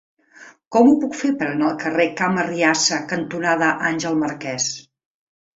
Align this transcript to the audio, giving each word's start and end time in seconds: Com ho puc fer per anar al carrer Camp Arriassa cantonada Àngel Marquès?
Com 0.75 0.87
ho 0.91 0.95
puc 1.03 1.13
fer 1.19 1.29
per 1.41 1.49
anar 1.49 1.67
al 1.67 1.75
carrer 1.83 2.07
Camp 2.21 2.41
Arriassa 2.45 3.01
cantonada 3.13 3.71
Àngel 3.91 4.21
Marquès? 4.25 4.71